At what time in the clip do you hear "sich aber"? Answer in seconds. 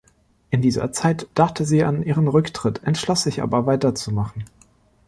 3.21-3.67